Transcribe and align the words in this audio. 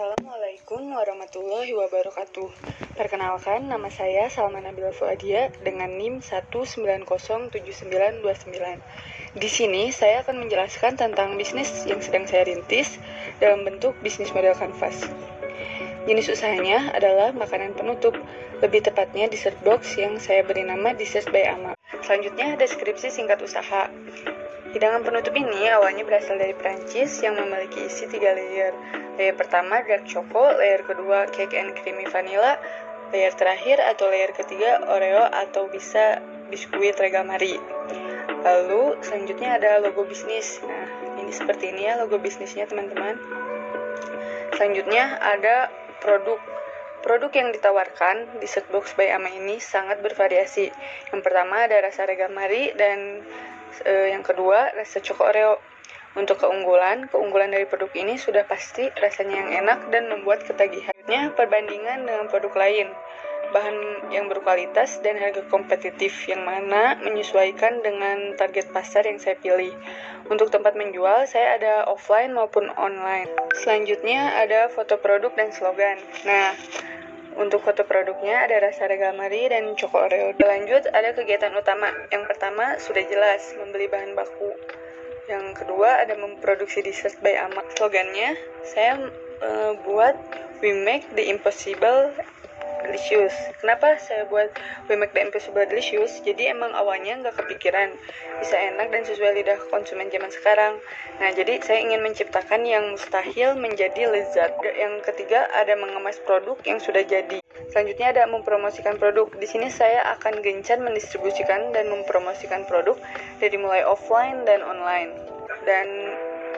Assalamualaikum 0.00 0.96
warahmatullahi 0.96 1.76
wabarakatuh. 1.76 2.48
Perkenalkan, 2.96 3.68
nama 3.68 3.92
saya 3.92 4.32
Salma 4.32 4.64
Nabila 4.64 4.96
Fuadia 4.96 5.52
dengan 5.60 5.92
NIM 5.92 6.24
1907929. 6.24 7.52
Di 9.36 9.48
sini 9.52 9.92
saya 9.92 10.24
akan 10.24 10.40
menjelaskan 10.40 10.96
tentang 10.96 11.36
bisnis 11.36 11.84
yang 11.84 12.00
sedang 12.00 12.24
saya 12.24 12.48
rintis 12.48 12.96
dalam 13.44 13.68
bentuk 13.68 13.92
bisnis 14.00 14.32
model 14.32 14.56
kanvas. 14.56 15.04
Jenis 16.08 16.32
usahanya 16.32 16.96
adalah 16.96 17.36
makanan 17.36 17.76
penutup, 17.76 18.16
lebih 18.64 18.80
tepatnya 18.80 19.28
dessert 19.28 19.60
box 19.60 20.00
yang 20.00 20.16
saya 20.16 20.40
beri 20.48 20.64
nama 20.64 20.96
Dessert 20.96 21.28
by 21.28 21.44
Ama. 21.44 21.72
Selanjutnya 22.00 22.56
deskripsi 22.56 23.12
singkat 23.12 23.44
usaha. 23.44 23.92
Hidangan 24.70 25.02
penutup 25.02 25.34
ini 25.34 25.66
awalnya 25.66 26.06
berasal 26.06 26.38
dari 26.38 26.54
Prancis 26.54 27.18
yang 27.26 27.34
memiliki 27.34 27.90
isi 27.90 28.06
tiga 28.06 28.30
layer. 28.38 28.70
Layer 29.18 29.34
pertama 29.34 29.82
dark 29.82 30.06
choco, 30.06 30.54
layer 30.54 30.86
kedua 30.86 31.26
cake 31.26 31.58
and 31.58 31.74
creamy 31.74 32.06
vanilla, 32.06 32.54
layer 33.10 33.34
terakhir 33.34 33.82
atau 33.82 34.06
layer 34.06 34.30
ketiga 34.30 34.78
Oreo 34.86 35.26
atau 35.26 35.66
bisa 35.66 36.22
biskuit 36.54 36.94
Regal 37.02 37.26
Marie. 37.26 37.58
Lalu 38.46 38.94
selanjutnya 39.02 39.58
ada 39.58 39.82
logo 39.82 40.06
bisnis. 40.06 40.62
Nah, 40.62 41.18
ini 41.18 41.34
seperti 41.34 41.74
ini 41.74 41.90
ya 41.90 41.98
logo 41.98 42.22
bisnisnya 42.22 42.70
teman-teman. 42.70 43.18
Selanjutnya 44.54 45.18
ada 45.18 45.66
produk. 45.98 46.38
Produk 47.00 47.32
yang 47.32 47.48
ditawarkan 47.48 48.38
di 48.38 48.46
Setbox 48.46 48.92
by 48.92 49.08
Ama 49.16 49.32
ini 49.32 49.56
sangat 49.56 50.04
bervariasi. 50.04 50.68
Yang 51.10 51.20
pertama 51.24 51.64
ada 51.64 51.80
rasa 51.80 52.04
Regal 52.04 52.28
Marie 52.28 52.76
dan 52.76 53.24
e, 53.84 54.12
yang 54.12 54.24
kedua 54.26 54.74
rasa 54.74 54.98
Choco 54.98 55.26
Oreo. 55.26 55.58
Untuk 56.18 56.42
keunggulan, 56.42 57.06
keunggulan 57.06 57.54
dari 57.54 57.70
produk 57.70 57.86
ini 57.94 58.18
sudah 58.18 58.42
pasti 58.42 58.90
rasanya 58.98 59.46
yang 59.46 59.50
enak 59.62 59.94
dan 59.94 60.10
membuat 60.10 60.42
ketagihan. 60.42 60.90
Perbandingan 61.38 62.02
dengan 62.02 62.26
produk 62.26 62.50
lain, 62.58 62.90
bahan 63.50 64.10
yang 64.14 64.30
berkualitas 64.30 65.02
dan 65.02 65.18
harga 65.18 65.42
kompetitif 65.50 66.26
yang 66.26 66.42
mana 66.42 66.98
menyesuaikan 67.02 67.82
dengan 67.82 68.34
target 68.38 68.70
pasar 68.74 69.06
yang 69.06 69.18
saya 69.18 69.38
pilih. 69.38 69.74
Untuk 70.30 70.54
tempat 70.54 70.78
menjual, 70.78 71.26
saya 71.26 71.58
ada 71.58 71.74
offline 71.90 72.30
maupun 72.34 72.70
online. 72.78 73.26
Selanjutnya 73.58 74.38
ada 74.38 74.70
foto 74.70 74.98
produk 74.98 75.34
dan 75.34 75.50
slogan. 75.50 75.98
Nah, 76.22 76.54
untuk 77.38 77.62
foto 77.62 77.86
produknya 77.86 78.48
ada 78.48 78.58
rasa 78.58 78.90
regal 78.90 79.14
Marie 79.14 79.50
dan 79.50 79.74
Choco 79.78 80.02
Oreo. 80.02 80.34
Lanjut 80.38 80.88
ada 80.90 81.14
kegiatan 81.14 81.54
utama. 81.54 81.90
Yang 82.10 82.24
pertama 82.30 82.78
sudah 82.82 83.04
jelas 83.06 83.54
membeli 83.58 83.86
bahan 83.86 84.18
baku. 84.18 84.50
Yang 85.30 85.62
kedua 85.62 86.02
ada 86.02 86.18
memproduksi 86.18 86.82
dessert 86.82 87.14
by 87.22 87.38
Amak. 87.38 87.70
Slogannya 87.78 88.34
saya 88.66 88.98
uh, 89.44 89.72
buat 89.86 90.18
we 90.58 90.74
make 90.74 91.06
the 91.14 91.30
impossible 91.30 92.10
delicious. 92.86 93.34
Kenapa 93.60 93.98
saya 94.02 94.26
buat 94.26 94.50
make 94.90 95.14
the 95.14 95.22
impossible 95.22 95.62
delicious? 95.66 96.18
Jadi 96.24 96.50
emang 96.50 96.74
awalnya 96.74 97.18
nggak 97.20 97.38
kepikiran 97.38 97.94
bisa 98.40 98.56
enak 98.56 98.90
dan 98.90 99.02
sesuai 99.06 99.36
lidah 99.40 99.58
konsumen 99.68 100.08
zaman 100.08 100.30
sekarang. 100.32 100.80
Nah 101.22 101.30
jadi 101.30 101.60
saya 101.62 101.84
ingin 101.84 102.00
menciptakan 102.02 102.66
yang 102.66 102.90
mustahil 102.90 103.54
menjadi 103.58 104.10
lezat. 104.10 104.56
Yang 104.62 105.06
ketiga 105.06 105.46
ada 105.54 105.76
mengemas 105.76 106.18
produk 106.24 106.56
yang 106.66 106.80
sudah 106.80 107.04
jadi. 107.04 107.38
Selanjutnya 107.70 108.10
ada 108.10 108.24
mempromosikan 108.26 108.98
produk. 108.98 109.30
Di 109.38 109.46
sini 109.46 109.70
saya 109.70 110.02
akan 110.18 110.42
gencar 110.42 110.82
mendistribusikan 110.82 111.70
dan 111.70 111.86
mempromosikan 111.86 112.66
produk 112.66 112.98
dari 113.38 113.54
mulai 113.60 113.86
offline 113.86 114.42
dan 114.42 114.64
online. 114.66 115.14
Dan 115.62 115.86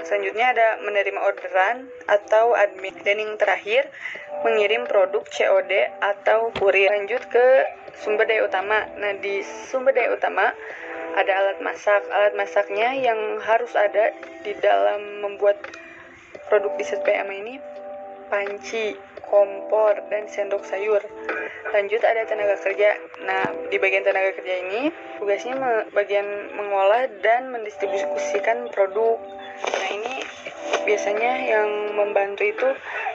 selanjutnya 0.05 0.53
ada 0.55 0.69
menerima 0.83 1.20
orderan 1.22 1.89
atau 2.06 2.55
admin. 2.55 2.95
Dan 3.03 3.22
yang 3.22 3.33
terakhir 3.39 3.89
mengirim 4.42 4.86
produk 4.86 5.22
COD 5.27 5.72
atau 6.03 6.50
kurir. 6.58 6.91
Lanjut 6.91 7.22
ke 7.31 7.47
sumber 8.03 8.27
daya 8.27 8.47
utama. 8.47 8.86
Nah, 8.98 9.14
di 9.19 9.42
sumber 9.45 9.95
daya 9.95 10.14
utama 10.14 10.50
ada 11.14 11.33
alat 11.33 11.58
masak. 11.61 12.02
Alat 12.11 12.35
masaknya 12.35 12.96
yang 12.96 13.41
harus 13.45 13.73
ada 13.79 14.11
di 14.42 14.52
dalam 14.58 15.23
membuat 15.23 15.61
produk 16.48 16.73
di 16.77 16.85
PMA 16.85 17.35
ini 17.45 17.55
panci, 18.33 18.96
kompor, 19.29 20.08
dan 20.08 20.24
sendok 20.24 20.64
sayur. 20.64 21.05
Lanjut 21.73 22.01
ada 22.01 22.24
tenaga 22.24 22.57
kerja. 22.61 22.96
Nah, 23.24 23.45
di 23.68 23.77
bagian 23.77 24.05
tenaga 24.05 24.36
kerja 24.36 24.55
ini 24.64 24.92
tugasnya 25.20 25.57
bagian 25.92 26.24
mengolah 26.57 27.08
dan 27.20 27.52
mendistribusikan 27.52 28.73
produk. 28.73 29.20
Nah, 29.61 29.89
ini 29.92 30.14
biasanya 30.89 31.33
yang 31.46 31.68
membantu 31.95 32.42
itu 32.46 32.68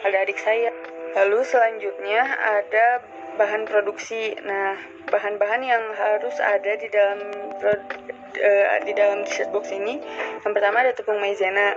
ada 0.06 0.18
adik 0.24 0.40
saya. 0.40 0.72
Lalu 1.18 1.42
selanjutnya 1.44 2.24
ada 2.38 3.02
bahan 3.38 3.66
produksi. 3.66 4.38
Nah, 4.46 4.78
bahan-bahan 5.10 5.62
yang 5.64 5.84
harus 5.94 6.36
ada 6.38 6.74
di 6.78 6.88
dalam 6.94 7.20
uh, 7.64 8.80
di 8.86 8.94
dalam 8.94 9.26
t-shirt 9.26 9.50
box 9.50 9.74
ini. 9.74 9.98
Yang 10.46 10.54
pertama 10.54 10.86
ada 10.86 10.94
tepung 10.94 11.18
maizena, 11.18 11.74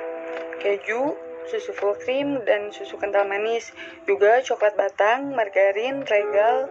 keju, 0.60 1.16
susu 1.49 1.72
full 1.72 1.97
cream, 2.00 2.44
dan 2.44 2.69
susu 2.70 3.00
kental 3.00 3.25
manis. 3.25 3.72
Juga 4.04 4.44
coklat 4.44 4.76
batang, 4.76 5.32
margarin, 5.32 6.04
regal, 6.04 6.69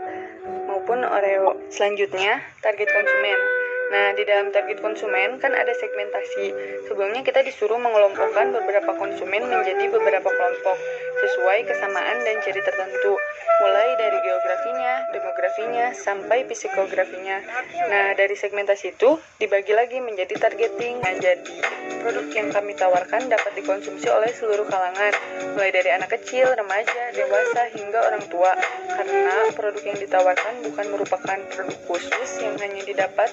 maupun 0.69 1.01
Oreo. 1.01 1.57
Selanjutnya, 1.73 2.41
target 2.61 2.89
konsumen. 2.89 3.58
Nah, 3.89 4.13
di 4.13 4.21
dalam 4.21 4.53
target 4.53 4.85
konsumen 4.85 5.41
kan 5.41 5.49
ada 5.49 5.73
segmentasi. 5.73 6.53
Sebelumnya 6.85 7.25
kita 7.25 7.41
disuruh 7.41 7.81
mengelompokkan 7.81 8.53
beberapa 8.53 8.93
konsumen 8.93 9.49
menjadi 9.49 9.89
beberapa 9.89 10.29
kelompok 10.29 10.77
sesuai 11.19 11.67
kesamaan 11.67 12.17
dan 12.23 12.37
ciri 12.45 12.61
tertentu, 12.63 13.17
mulai 13.59 13.89
dari 13.99 14.17
geografinya, 14.23 14.93
demografinya, 15.11 15.85
sampai 15.91 16.47
psikografinya. 16.47 17.43
Nah, 17.91 18.15
dari 18.15 18.37
segmentasi 18.37 18.95
itu 18.95 19.19
dibagi 19.41 19.75
lagi 19.75 19.99
menjadi 19.99 20.37
targeting. 20.37 21.03
Nah, 21.03 21.13
jadi 21.19 21.55
produk 21.99 22.27
yang 22.31 22.47
kami 22.55 22.71
tawarkan 22.79 23.27
dapat 23.27 23.51
dikonsumsi 23.59 24.07
oleh 24.07 24.31
seluruh 24.31 24.63
kalangan, 24.71 25.11
mulai 25.57 25.75
dari 25.75 25.91
anak 25.91 26.15
kecil, 26.15 26.47
remaja, 26.55 27.11
dewasa, 27.11 27.67
hingga 27.75 27.99
orang 27.99 28.23
tua. 28.31 28.55
Karena 28.87 29.51
produk 29.51 29.83
yang 29.83 29.99
ditawarkan 29.99 30.53
bukan 30.63 30.85
merupakan 30.95 31.39
produk 31.51 31.79
khusus 31.91 32.29
yang 32.39 32.55
hanya 32.63 32.81
didapat 32.87 33.27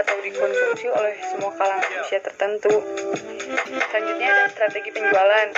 atau 0.00 0.16
dikonsumsi 0.24 0.86
oleh 0.88 1.14
semua 1.20 1.52
kalangan 1.54 1.92
usia 2.00 2.20
tertentu. 2.24 2.72
Selanjutnya 3.92 4.28
ada 4.32 4.44
strategi 4.48 4.90
penjualan. 4.96 5.48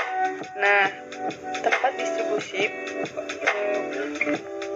Nah, 0.59 0.83
tempat 1.63 1.93
distribusi 1.95 2.67
eh, 2.67 3.79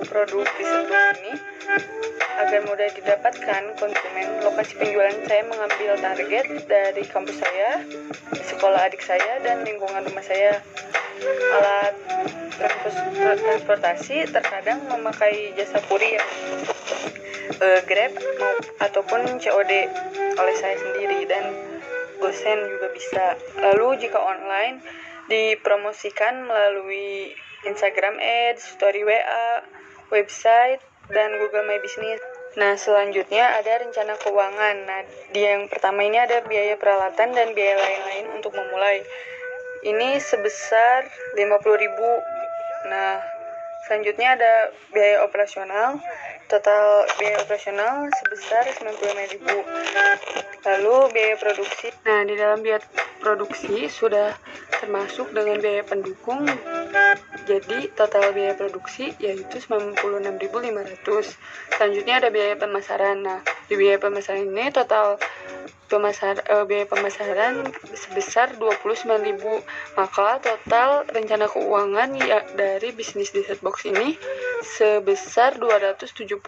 produk 0.06 0.46
di 0.56 0.64
ini 0.66 1.32
agar 2.36 2.60
mudah 2.68 2.88
didapatkan 2.94 3.62
konsumen. 3.74 4.26
Lokasi 4.46 4.72
penjualan 4.78 5.18
saya 5.26 5.42
mengambil 5.50 5.90
target 5.98 6.46
dari 6.70 7.02
kampus 7.08 7.42
saya, 7.42 7.82
sekolah 8.46 8.86
adik 8.86 9.02
saya, 9.02 9.42
dan 9.42 9.66
lingkungan 9.66 10.06
rumah 10.06 10.22
saya. 10.22 10.62
Alat 11.56 11.96
transportasi 13.16 14.28
terkadang 14.28 14.84
memakai 14.84 15.56
jasa 15.56 15.80
kurir 15.88 16.20
uh, 17.60 17.80
Grab 17.84 18.12
ataupun 18.80 19.40
COD 19.40 19.72
oleh 20.36 20.56
saya 20.56 20.76
sendiri 20.76 21.24
dan 21.28 21.44
dosen 22.20 22.58
juga 22.76 22.88
bisa. 22.92 23.24
Lalu 23.60 24.06
jika 24.06 24.18
online 24.20 24.80
dipromosikan 25.26 26.46
melalui 26.46 27.34
Instagram 27.66 28.16
Ads, 28.22 28.78
Story 28.78 29.02
WA, 29.02 29.64
website, 30.14 30.80
dan 31.10 31.34
Google 31.38 31.66
My 31.66 31.78
Business. 31.82 32.22
Nah, 32.56 32.72
selanjutnya 32.78 33.52
ada 33.60 33.84
rencana 33.84 34.16
keuangan. 34.16 34.76
Nah, 34.88 35.00
di 35.34 35.44
yang 35.44 35.68
pertama 35.68 36.00
ini 36.08 36.16
ada 36.16 36.40
biaya 36.46 36.80
peralatan 36.80 37.36
dan 37.36 37.52
biaya 37.52 37.76
lain-lain 37.76 38.32
untuk 38.32 38.56
memulai. 38.56 39.04
Ini 39.84 40.16
sebesar 40.18 41.04
50.000. 41.36 42.88
Nah, 42.88 43.35
selanjutnya 43.84 44.40
ada 44.40 44.52
biaya 44.94 45.20
operasional 45.26 46.00
Total 46.46 47.02
biaya 47.18 47.42
operasional 47.42 48.06
sebesar 48.22 48.70
95.000. 48.78 49.66
Lalu 50.62 50.96
biaya 51.10 51.34
produksi. 51.34 51.90
Nah, 52.06 52.22
di 52.22 52.38
dalam 52.38 52.62
biaya 52.62 52.78
produksi 53.18 53.90
sudah 53.90 54.30
termasuk 54.78 55.34
dengan 55.34 55.58
biaya 55.58 55.82
pendukung. 55.82 56.46
Jadi 57.50 57.90
total 57.98 58.30
biaya 58.30 58.54
produksi 58.54 59.10
yaitu 59.18 59.58
96.500. 59.58 61.34
Selanjutnya 61.74 62.14
ada 62.22 62.30
biaya 62.30 62.54
pemasaran. 62.54 63.26
Nah, 63.26 63.42
di 63.66 63.74
biaya 63.74 63.98
pemasaran 63.98 64.46
ini 64.46 64.70
total 64.70 65.18
pemasar 65.86 66.42
uh, 66.50 66.66
biaya 66.66 66.86
pemasaran 66.86 67.66
sebesar 67.94 68.58
29.000 68.58 69.06
maka 69.94 70.42
total 70.42 71.06
rencana 71.10 71.46
keuangan 71.46 72.10
ya 72.18 72.42
dari 72.58 72.90
bisnis 72.92 73.30
dessert 73.30 73.62
box 73.62 73.86
ini 73.86 74.18
sebesar 74.62 75.56
270.500 75.62 76.42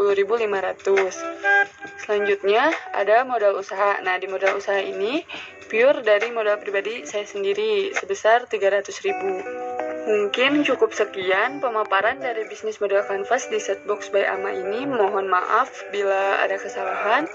selanjutnya 2.02 2.72
ada 2.96 3.22
modal 3.28 3.60
usaha. 3.60 4.00
Nah 4.02 4.16
di 4.18 4.26
modal 4.26 4.58
usaha 4.58 4.80
ini 4.80 5.22
pure 5.68 6.00
dari 6.00 6.32
modal 6.32 6.56
pribadi 6.56 7.04
saya 7.04 7.28
sendiri 7.28 7.92
sebesar 7.92 8.48
300.000 8.48 9.77
Mungkin 10.08 10.64
cukup 10.64 10.96
sekian 10.96 11.60
pemaparan 11.60 12.16
dari 12.16 12.48
bisnis 12.48 12.80
model 12.80 13.04
kanvas 13.04 13.52
di 13.52 13.60
Setbox 13.60 14.08
by 14.08 14.24
Ama 14.24 14.56
ini. 14.56 14.88
Mohon 14.88 15.28
maaf 15.28 15.68
bila 15.92 16.40
ada 16.40 16.56
kesalahan. 16.56 17.28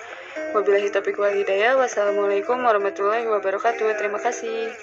Wabillahi 0.57 0.89
taufiq 0.89 1.21
wal 1.21 1.37
hidayah. 1.37 1.77
Wassalamualaikum 1.77 2.57
warahmatullahi 2.57 3.29
wabarakatuh. 3.29 3.93
Terima 4.01 4.17
kasih. 4.17 4.73